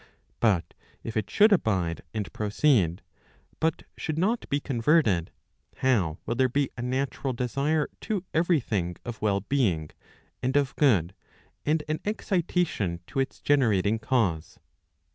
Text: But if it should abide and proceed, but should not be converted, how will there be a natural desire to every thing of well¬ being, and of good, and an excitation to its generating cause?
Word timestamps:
But 0.39 0.73
if 1.03 1.15
it 1.15 1.29
should 1.29 1.51
abide 1.53 2.01
and 2.11 2.33
proceed, 2.33 3.03
but 3.59 3.83
should 3.95 4.17
not 4.17 4.49
be 4.49 4.59
converted, 4.59 5.29
how 5.75 6.17
will 6.25 6.33
there 6.33 6.49
be 6.49 6.71
a 6.75 6.81
natural 6.81 7.33
desire 7.33 7.87
to 8.01 8.23
every 8.33 8.59
thing 8.59 8.95
of 9.05 9.19
well¬ 9.19 9.47
being, 9.47 9.91
and 10.41 10.55
of 10.57 10.75
good, 10.75 11.13
and 11.67 11.83
an 11.87 11.99
excitation 12.03 13.01
to 13.05 13.19
its 13.19 13.39
generating 13.41 13.99
cause? 13.99 14.57